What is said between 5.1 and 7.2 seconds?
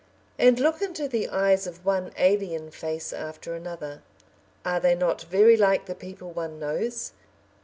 very like the people one knows?